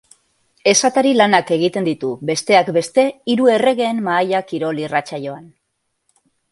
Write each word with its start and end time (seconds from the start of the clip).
Esatari 0.71 1.11
lanak 1.17 1.51
egiten 1.57 1.87
ditu, 1.89 2.09
besteak 2.31 2.73
beste, 2.81 3.07
Hiru 3.35 3.53
Erregeen 3.59 4.05
Mahaia 4.09 4.45
kirol-irratsaioan. 4.53 5.51